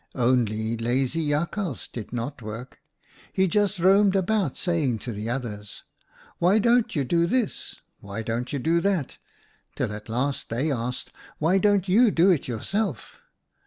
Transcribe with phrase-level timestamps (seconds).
[0.15, 2.79] Only lazy Jakhals did not work.
[3.31, 5.83] He just roamed round saying to the others,'
[6.39, 9.19] Why don't you do this?'* Why don't you do that?'
[9.75, 13.19] till at last they asked,' Why don't you do it yourself?'